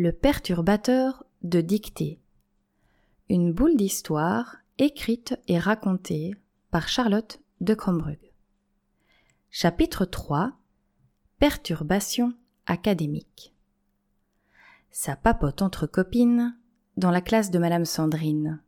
[0.00, 2.20] Le perturbateur de dictée.
[3.28, 6.36] Une boule d'histoire écrite et racontée
[6.70, 8.30] par Charlotte de Crombrugge.
[9.50, 10.52] Chapitre 3
[11.40, 12.32] Perturbation
[12.66, 13.52] académique.
[14.92, 16.56] Ça papote entre copines
[16.96, 18.62] dans la classe de Madame Sandrine.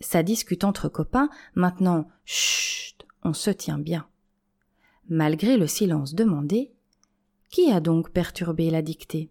[0.00, 4.08] Ça discute entre copains, maintenant, chut, on se tient bien.
[5.08, 6.72] Malgré le silence demandé,
[7.50, 9.30] qui a donc perturbé la dictée?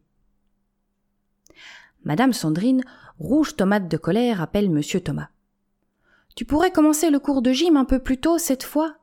[2.05, 2.83] Madame Sandrine,
[3.19, 5.29] rouge tomate de colère, appelle Monsieur Thomas.
[6.35, 8.95] Tu pourrais commencer le cours de gym un peu plus tôt cette fois?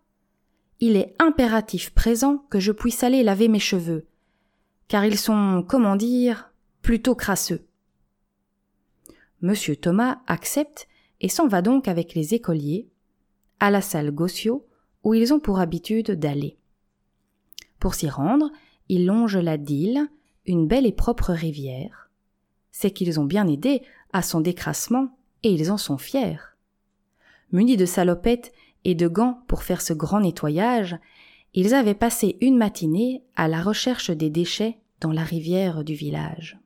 [0.78, 4.06] Il est impératif présent que je puisse aller laver mes cheveux,
[4.86, 7.66] car ils sont, comment dire, plutôt crasseux.
[9.40, 10.86] Monsieur Thomas accepte
[11.20, 12.88] et s'en va donc avec les écoliers
[13.58, 14.66] à la salle Gossio
[15.02, 16.56] où ils ont pour habitude d'aller.
[17.80, 18.50] Pour s'y rendre,
[18.88, 20.06] ils longent la Dille,
[20.46, 22.10] une belle et propre rivière.
[22.72, 26.38] C'est qu'ils ont bien aidé à son décrassement et ils en sont fiers.
[27.52, 28.52] Munis de salopettes
[28.84, 30.98] et de gants pour faire ce grand nettoyage,
[31.54, 36.58] ils avaient passé une matinée à la recherche des déchets dans la rivière du village.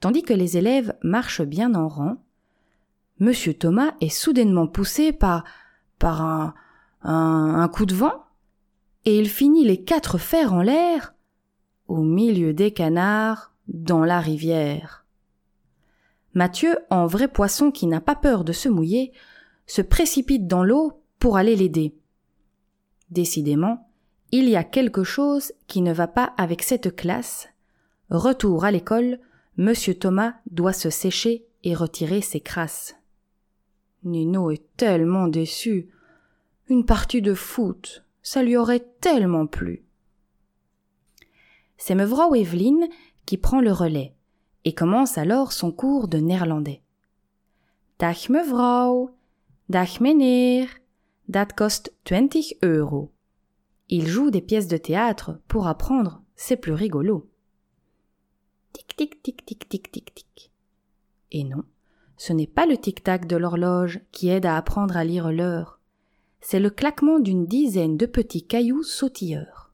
[0.00, 2.16] Tandis que les élèves marchent bien en rang,
[3.20, 5.44] Monsieur Thomas est soudainement poussé par
[5.98, 6.54] par un,
[7.02, 8.24] un, un coup de vent,
[9.04, 11.14] et il finit les quatre fers en l'air
[11.86, 15.04] au milieu des canards dans la rivière.
[16.34, 19.12] Mathieu, en vrai poisson qui n'a pas peur de se mouiller,
[19.66, 21.94] se précipite dans l'eau pour aller l'aider.
[23.10, 23.88] Décidément,
[24.32, 27.48] il y a quelque chose qui ne va pas avec cette classe.
[28.10, 29.20] Retour à l'école,
[29.56, 32.96] Monsieur Thomas doit se sécher et retirer ses crasses.
[34.02, 35.88] Nino est tellement déçu.
[36.68, 39.84] Une partie de foot, ça lui aurait tellement plu.
[41.88, 42.88] Evelyn
[43.26, 44.14] qui prend le relais
[44.64, 46.82] et commence alors son cours de néerlandais.
[47.98, 49.10] Dag mevrouw,
[50.00, 50.68] meneer,
[51.28, 53.10] dat kost 20 euros.
[53.88, 57.28] Il joue des pièces de théâtre pour apprendre, c'est plus rigolo.
[58.72, 60.50] Tic tic tic tic tic tic tic.
[61.30, 61.64] Et non,
[62.16, 65.80] ce n'est pas le tic-tac de l'horloge qui aide à apprendre à lire l'heure.
[66.40, 69.72] C'est le claquement d'une dizaine de petits cailloux sautilleurs.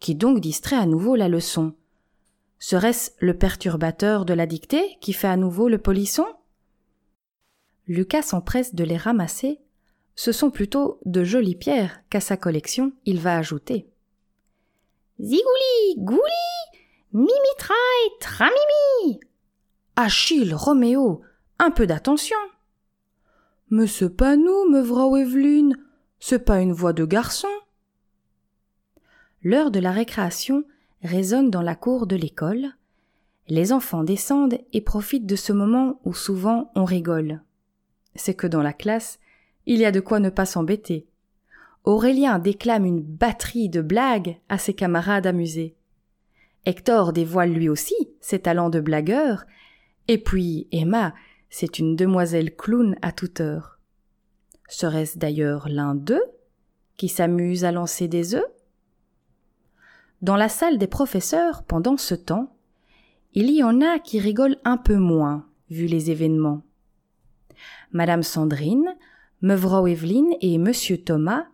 [0.00, 1.74] Qui donc distrait à nouveau la leçon?
[2.66, 6.24] Serait-ce le perturbateur de la dictée qui fait à nouveau le polisson?
[7.86, 9.60] Lucas s'empresse de les ramasser.
[10.14, 13.86] Ce sont plutôt de jolies pierres qu'à sa collection il va ajouter.
[15.20, 16.80] Zigouli, gouli,
[17.12, 19.20] mimitraille, tramimi.
[19.96, 21.20] Achille, Roméo,
[21.58, 22.38] un peu d'attention.
[23.68, 25.76] Mais c'est pas nous, mevrouw Evelyne,
[26.18, 27.48] c'est pas une voix de garçon?
[29.42, 30.64] L'heure de la récréation
[31.04, 32.72] résonne dans la cour de l'école.
[33.46, 37.42] Les enfants descendent et profitent de ce moment où souvent on rigole.
[38.14, 39.18] C'est que dans la classe,
[39.66, 41.06] il y a de quoi ne pas s'embêter.
[41.84, 45.76] Aurélien déclame une batterie de blagues à ses camarades amusés.
[46.64, 49.44] Hector dévoile lui aussi ses talents de blagueur
[50.08, 51.14] et puis Emma,
[51.50, 53.78] c'est une demoiselle clown à toute heure.
[54.68, 56.24] Serait-ce d'ailleurs l'un d'eux
[56.96, 58.46] qui s'amuse à lancer des œufs?
[60.24, 62.56] Dans la salle des professeurs, pendant ce temps,
[63.34, 66.62] il y en a qui rigolent un peu moins, vu les événements.
[67.92, 68.96] Madame Sandrine,
[69.42, 71.44] Mevrouw Evelyne et Monsieur Thomas,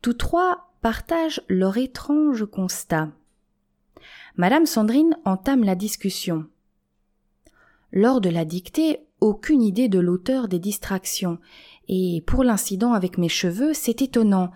[0.00, 3.08] tous trois partagent leur étrange constat.
[4.36, 6.46] Madame Sandrine entame la discussion.
[7.90, 11.40] Lors de la dictée, aucune idée de l'auteur des distractions.
[11.88, 14.52] Et pour l'incident avec mes cheveux, c'est étonnant.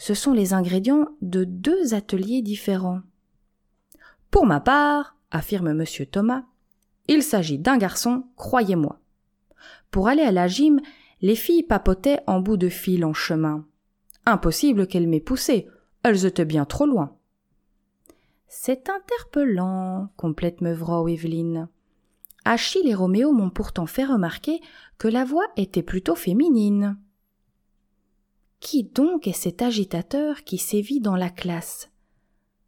[0.00, 3.02] Ce sont les ingrédients de deux ateliers différents.
[4.30, 6.44] Pour ma part, affirme monsieur Thomas,
[7.06, 8.98] il s'agit d'un garçon, croyez-moi.
[9.90, 10.80] Pour aller à la gym,
[11.20, 13.66] les filles papotaient en bout de fil en chemin.
[14.24, 15.68] Impossible qu'elles m'aient poussé,
[16.02, 17.14] elles étaient bien trop loin.
[18.48, 21.68] C'est interpellant, complète Mevrouw Evelyne.
[22.46, 24.62] Achille et Roméo m'ont pourtant fait remarquer
[24.96, 26.96] que la voix était plutôt féminine.
[28.60, 31.90] Qui donc est cet agitateur qui sévit dans la classe?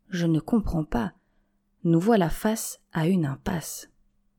[0.09, 1.13] Je ne comprends pas.
[1.85, 3.92] Nous voilà face à une impasse.